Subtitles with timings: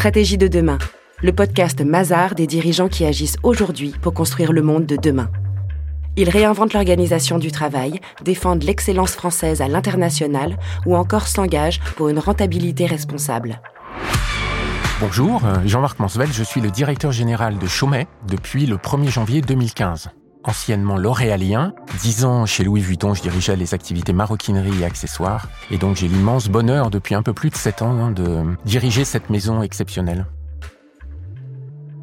[0.00, 0.78] Stratégie de demain,
[1.22, 5.30] le podcast Mazar des dirigeants qui agissent aujourd'hui pour construire le monde de demain.
[6.16, 10.56] Ils réinventent l'organisation du travail, défendent l'excellence française à l'international
[10.86, 13.60] ou encore s'engagent pour une rentabilité responsable.
[15.02, 19.42] Bonjour, euh, Jean-Marc Mansvel, je suis le directeur général de Chaumet depuis le 1er janvier
[19.42, 20.08] 2015
[20.44, 21.74] anciennement l'Oréalien.
[22.00, 25.48] Dix ans chez Louis Vuitton, je dirigeais les activités maroquinerie et accessoires.
[25.70, 29.04] Et donc j'ai l'immense bonheur depuis un peu plus de sept ans hein, de diriger
[29.04, 30.26] cette maison exceptionnelle.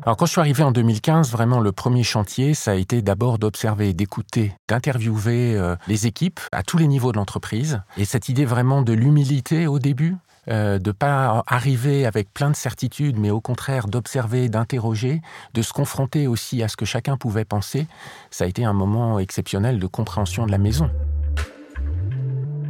[0.08, 3.40] Alors quand je suis arrivé en 2015, vraiment le premier chantier, ça a été d'abord
[3.40, 7.82] d'observer, d'écouter, d'interviewer euh, les équipes à tous les niveaux de l'entreprise.
[7.98, 10.16] Et cette idée vraiment de l'humilité au début,
[10.50, 15.22] euh, de pas arriver avec plein de certitudes, mais au contraire d'observer, d'interroger,
[15.54, 17.88] de se confronter aussi à ce que chacun pouvait penser,
[18.32, 20.90] ça a été un moment exceptionnel de compréhension de la maison.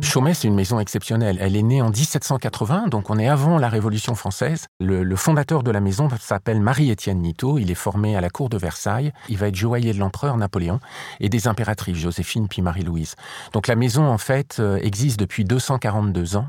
[0.01, 1.37] Chaumet, c'est une maison exceptionnelle.
[1.41, 4.67] Elle est née en 1780, donc on est avant la Révolution française.
[4.79, 7.57] Le, fondateur de la maison s'appelle Marie-Étienne Nito.
[7.57, 9.11] Il est formé à la cour de Versailles.
[9.29, 10.79] Il va être joaillier de l'empereur Napoléon
[11.19, 13.15] et des impératrices Joséphine puis Marie-Louise.
[13.53, 16.47] Donc la maison, en fait, euh, existe depuis 242 ans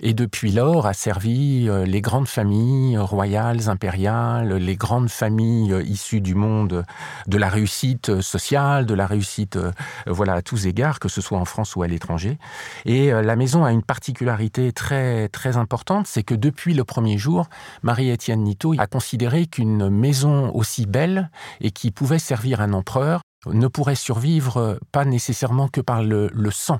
[0.00, 5.82] et depuis lors a servi euh, les grandes familles royales, impériales, les grandes familles euh,
[5.82, 6.84] issues du monde
[7.26, 9.58] de la réussite sociale, de la réussite,
[10.06, 12.38] voilà, à tous égards, que ce soit en France ou à l'étranger.
[12.84, 17.18] Et euh, la maison a une particularité très, très importante, c'est que depuis le premier
[17.18, 17.48] jour,
[17.82, 21.30] Marie-Étienne Nito a considéré qu'une maison aussi belle
[21.60, 26.30] et qui pouvait servir un empereur ne pourrait survivre euh, pas nécessairement que par le,
[26.50, 26.78] sang.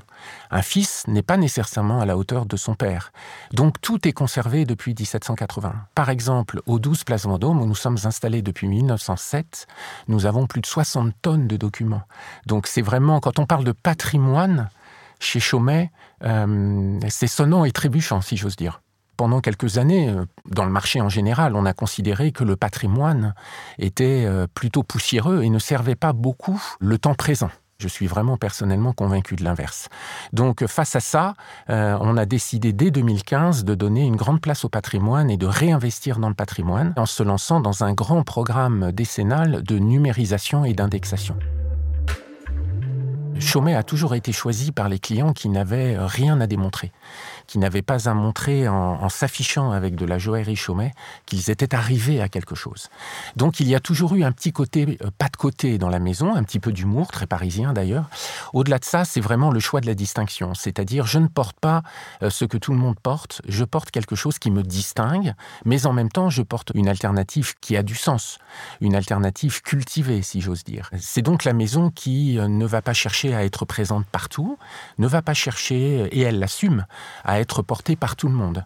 [0.50, 3.12] Un fils n'est pas nécessairement à la hauteur de son père.
[3.53, 5.75] Donc tout est conservé depuis 1780.
[5.94, 9.66] Par exemple, au 12 Place Vendôme, où nous sommes installés depuis 1907,
[10.09, 12.03] nous avons plus de 60 tonnes de documents.
[12.47, 14.69] Donc c'est vraiment, quand on parle de patrimoine,
[15.23, 15.91] chez Chaumet,
[16.25, 18.83] euh, c'est sonnant et trébuchant, si j'ose dire.
[19.17, 23.34] Pendant quelques années, euh, dans le marché en général, on a considéré que le patrimoine
[23.78, 27.50] était euh, plutôt poussiéreux et ne servait pas beaucoup le temps présent.
[27.78, 29.88] Je suis vraiment personnellement convaincu de l'inverse.
[30.33, 31.34] Donc face à ça,
[31.69, 36.21] on a décidé dès 2015 de donner une grande place au patrimoine et de réinvestir
[36.21, 41.37] dans le patrimoine en se lançant dans un grand programme décennal de numérisation et d'indexation.
[43.38, 46.93] Chaumet a toujours été choisi par les clients qui n'avaient rien à démontrer,
[47.47, 50.93] qui n'avaient pas à montrer en, s'affichant avec de la joaillerie Chaumet
[51.26, 52.88] qu'ils étaient arrivés à quelque chose.
[53.37, 55.98] Donc il y a toujours eu un petit côté euh, pas de côté dans la
[55.98, 58.06] maison, un petit peu d'humour, très parisien d'ailleurs.
[58.53, 61.82] Au-delà de ça, c'est vraiment le choix de la distinction, c'est-à-dire je ne porte pas
[62.22, 65.34] euh, ce que tout le monde porte, je porte quelque chose qui me distingue,
[65.65, 68.38] mais en même temps je porte une alternative qui a du sens,
[68.81, 70.91] une alternative cultivée si j'ose dire.
[70.98, 74.59] C'est donc la maison qui euh, ne va pas chercher à être présente partout,
[74.99, 76.87] ne va pas chercher, et elle l'assume,
[77.25, 78.65] à être portée par tout le monde.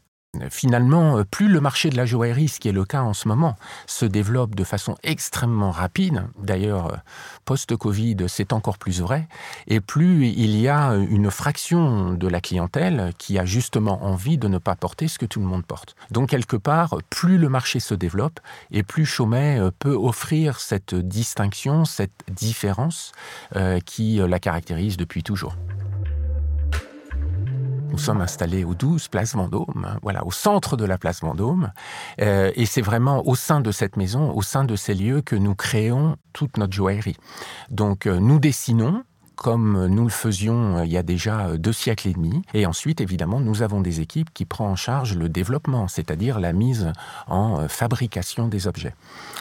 [0.51, 3.57] Finalement, plus le marché de la joaillerie, ce qui est le cas en ce moment,
[3.87, 7.01] se développe de façon extrêmement rapide, d'ailleurs
[7.45, 9.29] post-Covid c'est encore plus vrai,
[9.67, 14.49] et plus il y a une fraction de la clientèle qui a justement envie de
[14.49, 15.97] ne pas porter ce que tout le monde porte.
[16.11, 21.85] Donc quelque part, plus le marché se développe, et plus Chaumet peut offrir cette distinction,
[21.85, 23.13] cette différence
[23.55, 25.57] euh, qui la caractérise depuis toujours.
[27.91, 31.73] Nous sommes installés au 12 Place Vendôme, hein, voilà, au centre de la Place Vendôme.
[32.21, 35.37] Euh, et c'est vraiment au sein de cette maison, au sein de ces lieux, que
[35.37, 37.17] nous créons toute notre joaillerie.
[37.71, 39.05] Donc euh, nous dessinons,
[39.37, 42.43] comme nous le faisions euh, il y a déjà deux siècles et demi.
[42.55, 46.53] Et ensuite, évidemment, nous avons des équipes qui prennent en charge le développement, c'est-à-dire la
[46.53, 46.93] mise
[47.29, 48.95] en fabrication des objets.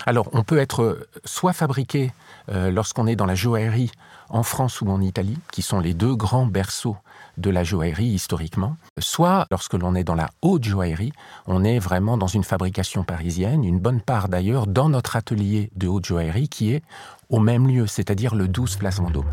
[0.05, 2.11] Alors, on peut être soit fabriqué
[2.47, 3.91] lorsqu'on est dans la joaillerie
[4.29, 6.97] en France ou en Italie, qui sont les deux grands berceaux
[7.37, 11.11] de la joaillerie historiquement, soit lorsque l'on est dans la haute joaillerie,
[11.47, 15.87] on est vraiment dans une fabrication parisienne, une bonne part d'ailleurs dans notre atelier de
[15.87, 16.83] haute joaillerie qui est
[17.29, 19.31] au même lieu, c'est-à-dire le 12 Place Vendôme.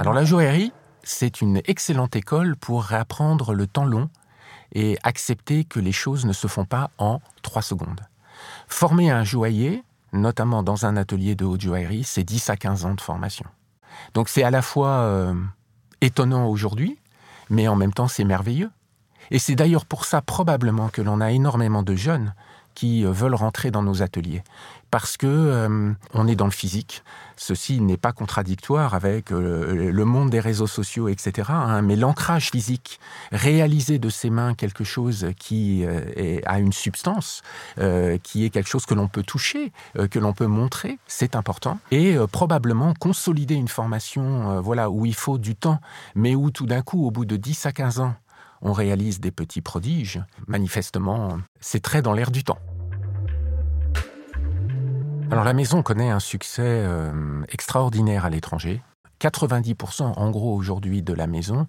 [0.00, 0.72] Alors la joaillerie,
[1.02, 4.08] c'est une excellente école pour réapprendre le temps long
[4.72, 8.00] et accepter que les choses ne se font pas en trois secondes.
[8.66, 9.84] Former un joaillier,
[10.14, 13.44] notamment dans un atelier de haute joaillerie, c'est 10 à 15 ans de formation.
[14.14, 15.34] Donc c'est à la fois euh,
[16.00, 16.98] étonnant aujourd'hui,
[17.50, 18.70] mais en même temps c'est merveilleux.
[19.30, 22.32] Et c'est d'ailleurs pour ça probablement que l'on a énormément de jeunes
[22.80, 24.42] qui euh, veulent rentrer dans nos ateliers
[24.90, 27.04] parce que euh, on est dans le physique.
[27.36, 31.50] Ceci n'est pas contradictoire avec euh, le monde des réseaux sociaux, etc.
[31.52, 32.98] Hein, mais l'ancrage physique,
[33.32, 35.84] réaliser de ses mains quelque chose qui
[36.44, 37.42] a une substance,
[38.22, 39.72] qui est quelque chose que l'on peut toucher,
[40.10, 41.78] que l'on peut montrer, c'est important.
[41.90, 45.80] Et probablement consolider une formation, voilà, où il faut du temps,
[46.14, 48.14] mais où tout d'un coup, au bout de 10 à 15 ans,
[48.62, 50.22] on réalise des petits prodiges.
[50.46, 52.58] Manifestement, c'est très dans l'air du temps.
[55.30, 58.82] Alors la maison connaît un succès euh, extraordinaire à l'étranger.
[59.20, 61.66] 90% en gros aujourd'hui de la maison,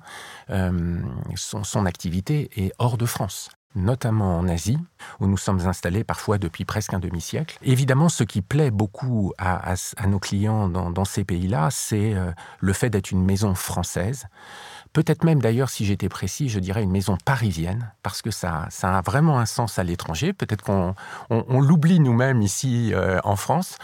[0.49, 0.99] euh,
[1.35, 4.77] son, activité est hors de France notamment en Asie,
[5.21, 7.57] où nous sommes installés parfois depuis presque un demi-siècle.
[7.61, 9.75] Évidemment, ce qui plaît beaucoup à,
[10.07, 14.25] nos clients dans, ces pays-là, c'est euh, le fait d'être une maison française,
[14.93, 18.97] Peut-être même d'ailleurs, si j'étais précis, je dirais une maison parisienne, parce que ça, ça
[18.97, 20.33] a vraiment un sens à l'étranger.
[20.33, 20.95] Peut-être qu'on
[21.29, 23.77] on, l'oublie nous-mêmes ici euh, en France.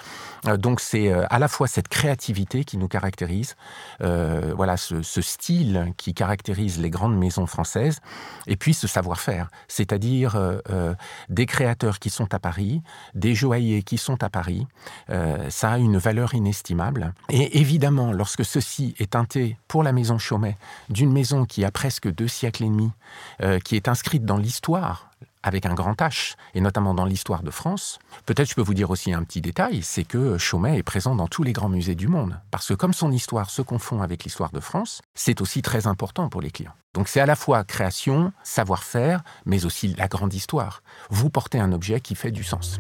[0.45, 3.55] Euh, donc c'est euh, à la fois cette créativité qui nous caractérise,
[3.99, 7.99] voilà ce, ce, style qui caractérise les grandes maisons françaises,
[8.45, 10.39] et puis ce savoir-faire, c'est-à-dire
[11.29, 12.81] des créateurs qui sont à Paris,
[13.13, 14.67] des joailliers qui sont à Paris.
[15.49, 17.13] ça a une valeur inestimable.
[17.29, 20.57] Et évidemment, lorsque ceci est teinté pour la maison Chaumet
[20.97, 22.91] d'une maison qui a presque deux siècles et demi,
[23.43, 25.11] euh, qui est inscrite dans l'histoire
[25.43, 27.99] avec un grand H, et notamment dans l'histoire de France.
[28.25, 31.27] Peut-être je peux vous dire aussi un petit détail, c'est que Chaumet est présent dans
[31.27, 34.51] tous les grands musées du monde, parce que comme son histoire se confond avec l'histoire
[34.51, 36.73] de France, c'est aussi très important pour les clients.
[36.95, 40.81] Donc c'est à la fois création, savoir-faire, mais aussi la grande histoire.
[41.11, 42.79] Vous portez un objet qui fait du sens.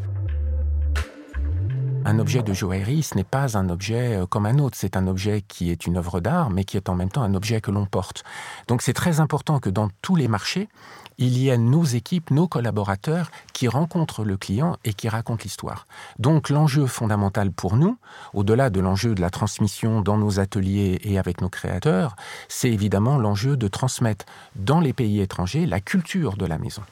[2.07, 5.07] Un objet de joaillerie, ce n'est pas un objet euh, comme un autre, c'est un
[5.07, 7.69] objet qui est une œuvre d'art, mais qui est en même temps un objet que
[7.69, 8.23] l'on porte.
[8.69, 10.69] Donc c'est très important que dans tous les marchés,
[11.17, 15.85] il y ait nos équipes, nos collaborateurs qui rencontrent le client et qui racontent l'histoire.
[16.17, 17.97] Donc l'enjeu fondamental pour nous,
[18.33, 22.15] au-delà de l'enjeu de la transmission dans nos ateliers et avec nos créateurs,
[22.47, 24.25] c'est évidemment l'enjeu de transmettre
[24.55, 26.83] dans les pays étrangers la culture de la maison.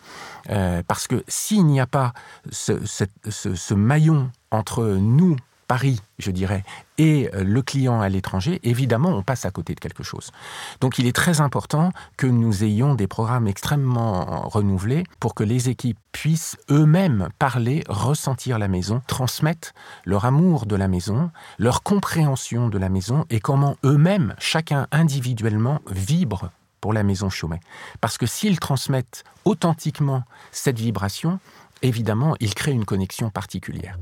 [0.50, 2.12] Euh, parce que s'il n'y a pas
[2.52, 5.36] ce maillon entre nous,
[5.68, 6.64] Paris, je dirais,
[6.98, 10.32] et euh, le client à l'étranger, évidemment, on passe à côté de quelque chose.
[10.80, 15.70] Donc il est très important que nous ayons des programmes extrêmement renouvelés pour que les
[15.70, 19.74] équipes puissent eux-mêmes parler, ressentir la maison, transmettre
[20.06, 25.80] leur amour de la maison, leur compréhension de la maison et comment eux-mêmes, chacun individuellement,
[25.90, 27.62] vibre pour la maison Chaumet.
[28.02, 31.40] Parce que s'ils transmettent authentiquement cette vibration,
[31.82, 33.98] évidemment, ils créent une connexion particulière.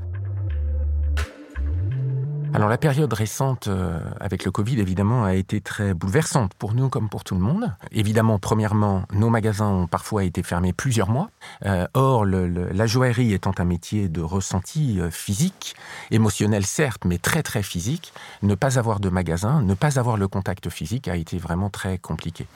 [2.54, 6.88] Alors la période récente euh, avec le Covid, évidemment, a été très bouleversante pour nous
[6.88, 7.74] comme pour tout le monde.
[7.90, 11.30] Évidemment, premièrement, nos magasins ont parfois été fermés plusieurs mois.
[11.66, 15.74] Euh, or, la joaillerie étant un métier de ressenti euh, physique,
[16.12, 18.12] émotionnel certes, mais très très physique,
[18.42, 21.98] ne pas avoir de magasin, ne pas avoir le contact physique a été vraiment très
[21.98, 22.46] compliqué.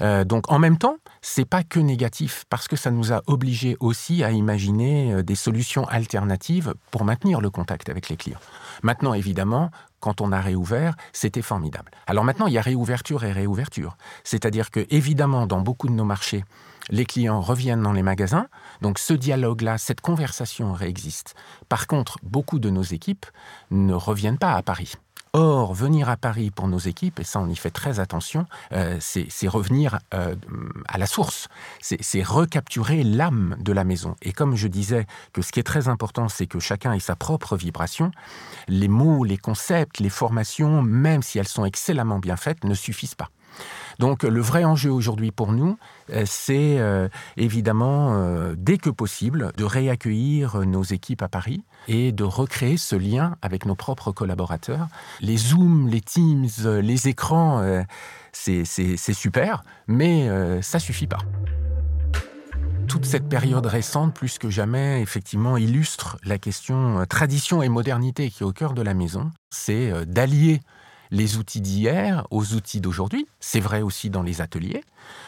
[0.00, 4.22] Donc en même temps, c'est pas que négatif parce que ça nous a obligés aussi
[4.22, 8.40] à imaginer des solutions alternatives pour maintenir le contact avec les clients.
[8.82, 9.70] Maintenant, évidemment,
[10.00, 11.90] quand on a réouvert, c'était formidable.
[12.06, 13.96] Alors maintenant, il y a réouverture et réouverture.
[14.22, 16.44] C'est-à-dire que, évidemment, dans beaucoup de nos marchés,
[16.90, 18.46] les clients reviennent dans les magasins,
[18.82, 21.34] donc ce dialogue-là, cette conversation réexiste.
[21.70, 23.24] Par contre, beaucoup de nos équipes
[23.70, 24.92] ne reviennent pas à Paris.
[25.36, 28.98] Or, venir à Paris pour nos équipes, et ça on y fait très attention, euh,
[29.00, 30.36] c'est revenir euh,
[30.86, 31.48] à la source,
[31.80, 34.14] c'est recapturer l'âme de la maison.
[34.22, 37.16] Et comme je disais que ce qui est très important, c'est que chacun ait sa
[37.16, 38.12] propre vibration,
[38.68, 43.16] les mots, les concepts, les formations, même si elles sont excellemment bien faites, ne suffisent
[43.16, 43.30] pas.
[43.98, 45.78] Donc le vrai enjeu aujourd'hui pour nous,
[46.10, 52.12] euh, c'est euh, évidemment, euh, dès que possible, de réaccueillir nos équipes à Paris et
[52.12, 54.88] de recréer ce lien avec nos propres collaborateurs.
[55.20, 56.48] Les Zooms, les Teams,
[56.80, 57.84] les écrans,
[58.32, 58.64] c'est
[58.96, 60.28] super, mais
[60.62, 61.18] ça suffit pas
[62.86, 68.42] toute cette période récente, plus que jamais, effectivement, illustre la question tradition et modernité qui
[68.42, 69.30] est au cœur de la maison.
[69.50, 70.60] C'est d'allier
[71.14, 73.26] les outils d'hier aux outils d'aujourd'hui.
[73.38, 74.82] C'est vrai aussi dans les ateliers.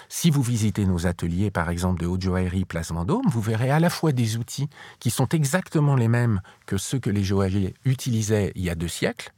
[0.09, 3.79] Si vous visitez nos ateliers, par exemple de haute joaillerie Place Vendôme, vous verrez à
[3.79, 8.53] la fois des outils qui sont exactement les mêmes que ceux que les joailliers utilisaient
[8.57, 9.33] il y a deux siècles,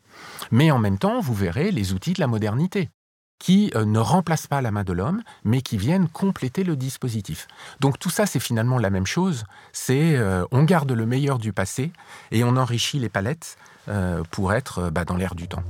[0.51, 2.89] mais en même temps, vous verrez les outils de la modernité
[3.39, 7.47] qui euh, ne remplacent pas la main de l'homme, mais qui viennent compléter le dispositif.
[7.79, 9.45] Donc tout ça, c'est finalement la même chose.
[9.73, 11.93] C'est euh, on garde le meilleur du passé
[12.33, 13.57] et on enrichit les palettes
[13.89, 15.63] euh, pour être bah, dans l'air du temps.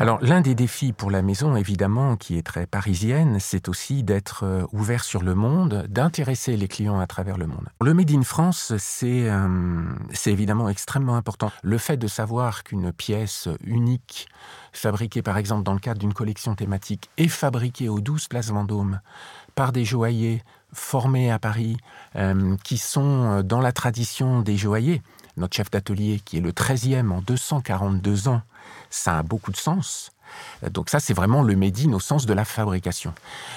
[0.00, 4.44] Alors l'un des défis pour la maison, évidemment, qui est très parisienne, c'est aussi d'être
[4.44, 7.68] euh, ouvert sur le monde, d'intéresser les clients à travers le monde.
[7.80, 9.82] Le Made in France, c'est euh,
[10.26, 11.50] évidemment extrêmement important.
[11.62, 14.28] Le fait de savoir qu'une pièce unique,
[14.72, 19.00] fabriquée par exemple dans le cadre d'une collection thématique, est fabriquée aux 12 places Vendôme
[19.56, 21.76] par des joailliers formés à Paris,
[22.16, 25.02] euh, qui sont dans la tradition des joailliers.
[25.36, 28.42] Notre chef d'atelier, qui est le 13e en 242 ans,
[28.90, 30.12] ça a beaucoup de sens.
[30.70, 33.14] Donc ça, c'est vraiment le Made in au sens de la fabrication.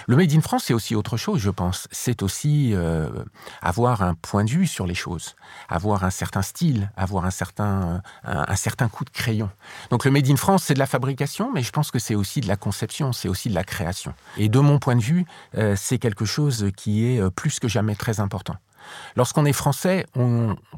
[0.08, 1.88] Le Made in France, c'est aussi autre chose, je pense.
[1.92, 3.10] C'est aussi euh,
[3.62, 5.36] avoir un point de vue sur les choses,
[5.70, 9.50] avoir un certain style, avoir un certain, un, certain coup de crayon.
[9.90, 12.42] Donc le Made in France, c'est de la fabrication, mais je pense que c'est aussi
[12.42, 14.14] de la conception, c'est aussi de la création.
[14.38, 15.26] Et de mon point de vue,
[15.58, 18.56] euh, c'est quelque chose qui est euh, plus que jamais très important.
[19.16, 20.06] Lorsqu'on est français,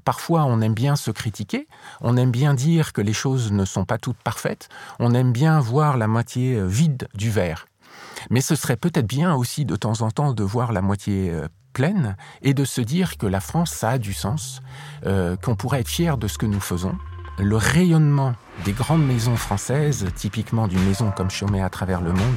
[0.04, 1.68] parfois on aime bien se critiquer,
[2.02, 4.70] on aime bien dire que les choses ne sont pas toutes parfaites,
[5.00, 7.68] on aime bien voir la moitié euh, vide du verre.
[8.30, 11.48] Mais ce serait peut-être bien aussi de temps en temps de voir la moitié euh,
[11.74, 14.62] pleine et de se dire que la France, ça a du sens,
[15.06, 16.96] euh, qu'on pourrait être fier de ce que nous faisons.
[17.40, 22.36] Le rayonnement des grandes maisons françaises, typiquement d'une maison comme Chaumet à travers le monde,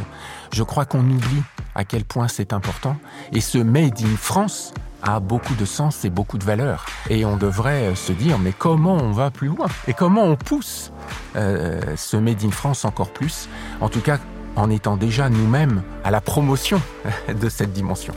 [0.53, 1.43] je crois qu'on oublie
[1.75, 2.97] à quel point c'est important.
[3.33, 4.73] Et ce Made in France,
[5.07, 6.87] a beaucoup de sens et beaucoup de valeur.
[7.09, 9.67] Et on devrait se dire, mais comment on va plus loin?
[9.87, 10.93] Et comment on pousse
[11.37, 13.49] euh, ce Made in France encore plus?
[13.81, 14.19] En tout cas,
[14.57, 16.81] en étant déjà nous-mêmes à la promotion
[17.29, 18.15] de cette dimension.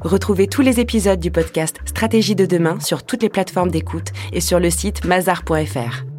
[0.00, 4.40] Retrouvez tous les épisodes du podcast Stratégie de demain sur toutes les plateformes d'écoute et
[4.40, 6.11] sur le site mazar.fr.